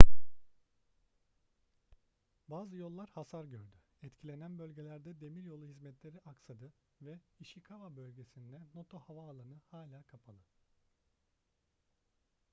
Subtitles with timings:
[2.47, 3.73] bazı yollar hasar gördü
[4.03, 10.39] etkilenen bölgelerde demiryolu hizmetleri aksadı ve ishikawa bölgesindeki noto havaalanı hâlâ kapalı